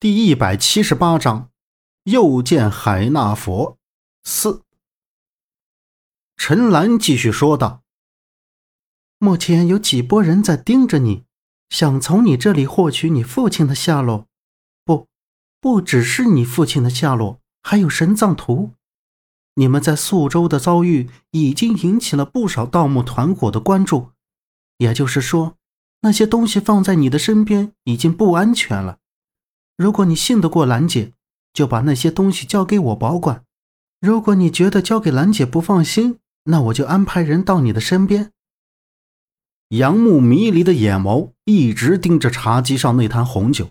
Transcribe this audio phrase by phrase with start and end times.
[0.00, 1.50] 第一百七十八章，
[2.04, 3.78] 又见海纳佛
[4.22, 4.62] 四。
[6.36, 7.82] 陈兰继续说道
[9.18, 11.24] ：“目前有几拨人在盯着你，
[11.68, 14.28] 想从你这里获取你父亲的下落。
[14.84, 15.08] 不，
[15.60, 18.74] 不只是你父亲的下落，还有神藏图。
[19.56, 24.12] 你们在宿州的遭遇已经引起了不少盗墓团伙的关注。
[24.76, 25.56] 也就是说，
[26.02, 28.97] 那些东西放在你的身边已经不安全了。”
[29.78, 31.12] 如果你信得过兰姐，
[31.54, 33.44] 就把那些东西交给我保管；
[34.00, 38.32] 如果你觉得交给兰姐不放心，那我就安排人到你的身边。
[39.68, 43.70] 杨木迷离的眼眸一直盯着茶几上那坛红酒，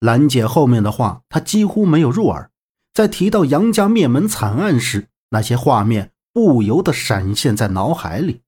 [0.00, 2.50] 兰姐后面的话他几乎没有入耳。
[2.92, 8.40] 在提到杨家灭门惨案时，那些画面不由得闪现在脑海里。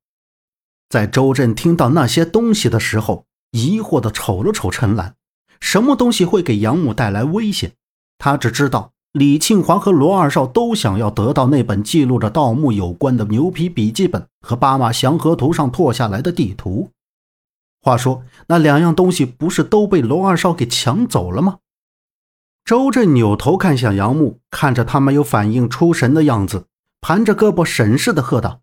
[0.88, 5.14] 在周震听到那些东西的时候，疑惑地瞅了瞅陈兰。
[5.60, 7.72] 什么东西会给杨木带来危险？
[8.18, 16.90] 他只知道李庆华和罗二少都想要得到那本记录着盗墓有关的牛皮笔记本和八马祥和图上拓下来的地图。
[17.80, 21.58] 话说，那两样东西不是都被罗二少给抢走了吗？
[22.64, 26.66] 周震扭头看向杨木，看着他没有反应、出神的样子，
[27.00, 28.60] 盘着胳膊审视的喝道：“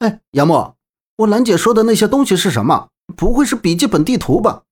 [0.00, 0.74] 哎，杨木，
[1.18, 2.88] 我兰姐说的那些东西是什么？
[3.14, 4.62] 不会是笔记本地图吧？”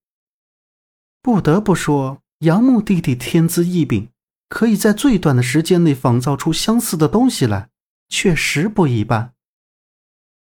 [1.23, 4.11] 不得不说，杨木弟弟天资异禀，
[4.49, 7.71] 可以在最短的时间内仿造出相似的东西来，
[8.09, 9.33] 确实不一般。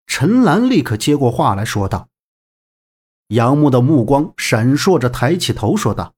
[0.07, 2.09] 陈兰立刻接过话来说道
[3.29, 6.15] ：“杨木的目光闪烁着，抬起头说道：‘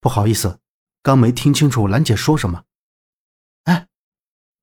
[0.00, 0.60] 不好意思，
[1.02, 2.62] 刚没听清楚兰姐说什么。’
[3.64, 3.88] 哎，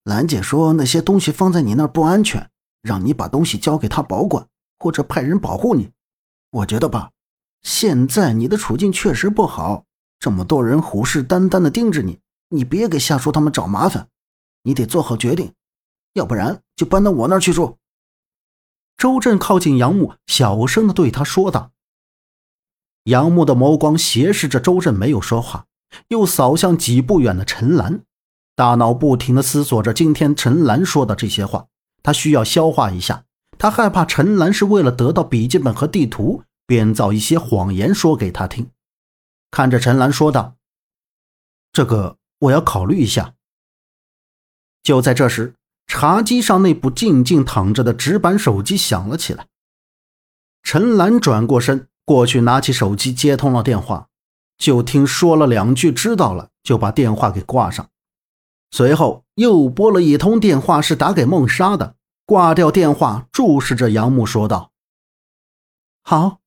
[0.05, 2.49] 兰姐说那些东西放在你那儿不安全，
[2.81, 5.91] 让你把东西交给她保管，或者派人保护你。
[6.51, 7.11] 我觉得吧。”
[7.61, 9.85] 现在你的处境确实不好，
[10.19, 14.07] 这么多人虎视眈眈的盯着你，你别给夏叔他们找麻烦，
[14.63, 15.53] 你得做好决定，
[16.13, 17.77] 要不然就搬到我那儿去住。
[18.97, 21.71] 周震靠近杨木，小声的对他说道。
[23.03, 25.65] 杨木的眸光斜视着周震，没有说话，
[26.09, 28.01] 又扫向几步远的陈兰，
[28.55, 31.67] 大脑不停的思索着今天陈兰说的这些话，
[32.03, 33.23] 他需要消化一下，
[33.57, 36.43] 他害怕陈兰是为了得到笔记本和地图。
[36.69, 38.69] 编造一些谎言说给他听，
[39.49, 40.55] 看着陈兰说道
[41.73, 43.33] ：“这个我要考虑一下。”
[44.83, 45.55] 就在这时，
[45.87, 49.47] 茶几上那部静静躺着的直板手机响了起来。
[50.61, 54.07] 陈兰转过身过去，拿起手机接通了电话，
[54.59, 57.89] 就听说了两句“知道了”，就把电话给挂上。
[58.69, 61.95] 随后又拨了一通电话，是打给孟莎的。
[62.27, 64.71] 挂掉电话，注视着杨木说道
[66.05, 66.37] ：“好。”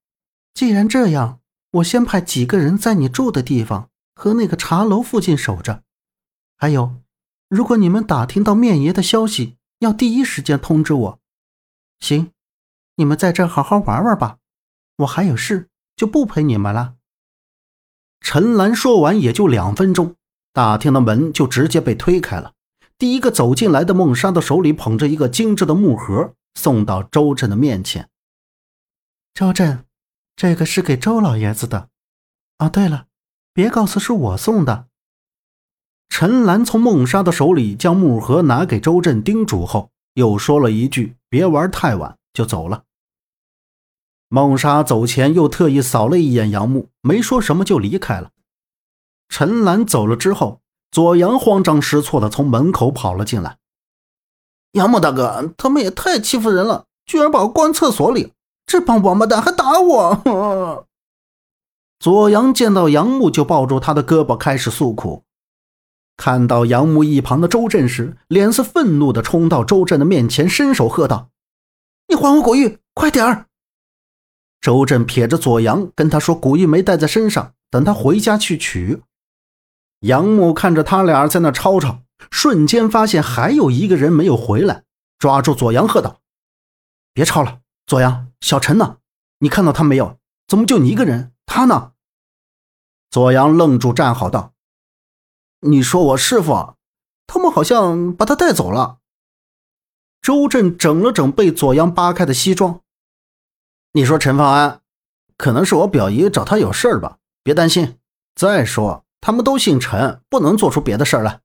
[0.54, 1.40] 既然这样，
[1.70, 5.82] 我先派几个人在你住的地方和那个茶楼附近守着。
[6.56, 6.96] 还有，
[7.48, 11.18] 如果你们打听到面爷的消息，要第一时间通知我。
[12.00, 12.30] 行，
[12.96, 14.38] 你们在这好好玩玩吧。
[14.98, 16.94] 我还有事，就不陪你们了。
[18.20, 20.14] 陈兰说完，也就两分钟，
[20.52, 22.52] 大厅的门就直接被推开了。
[22.98, 28.08] 第一个走进来的孟莎的手里捧着一个精致的木盒，送到周震的面前。
[29.34, 29.84] 周震。
[30.36, 31.88] 这个是给周老爷子的，
[32.58, 33.06] 啊，对了，
[33.52, 34.86] 别告诉是我送的。
[36.08, 42.84] 陈兰从孟莎的手里将木盒拿给周震，叮嘱后，又说了一句：“别玩太晚。”就走了。
[44.28, 48.30] 孟莎走前又特意扫了一眼杨木，没说什么就离开了。
[49.28, 53.58] 陈兰走了之后，左阳慌张失措的从门口跑了进来
[54.72, 58.32] ：“杨木大哥，他们也太欺负人了，居然把我关厕所里！”
[58.72, 60.86] 这帮王八蛋还打我！
[62.00, 65.24] 左阳见到杨木，就抱住他的胳膊开始诉苦。
[66.16, 71.28] 看到杨木一旁的周震时，脸色愤怒的冲到周震的面前，伸手喝道
[72.08, 73.44] ：“你还我古玉，快点儿！”
[74.62, 79.02] 周震撇着左阳，跟他说：“古玉没带在身上，等他回家去取。”
[80.00, 81.98] 杨木看着他俩在那吵吵，
[82.30, 84.84] 瞬间发现还有一个人没有回来，
[85.18, 86.20] 抓住左阳喝道
[87.12, 88.98] ：“别吵了！”左阳，小陈呢？
[89.38, 90.18] 你看到他没有？
[90.46, 91.32] 怎么就你一个人？
[91.46, 91.92] 他呢？
[93.08, 94.52] 左阳愣住，站好道
[95.60, 96.74] ：“你说我师傅，
[97.26, 98.98] 他们好像把他带走了。”
[100.20, 102.82] 周震整了整被左阳扒开的西装
[103.92, 104.82] ：“你说陈方安，
[105.36, 107.18] 可能是我表姨找他有事儿吧？
[107.42, 107.98] 别担心。
[108.34, 111.40] 再说他们都姓陈，不能做出别的事儿来。”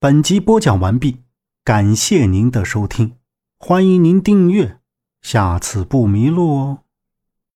[0.00, 1.24] 本集播讲完毕，
[1.62, 3.18] 感谢您的收听。
[3.58, 4.78] 欢迎您订阅，
[5.24, 6.83] 下次不迷路哦。